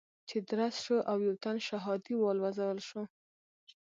[0.29, 3.01] چې درز شو او يو تن شهادي والوزول شو.